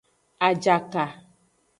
[0.47, 1.03] Ajaka.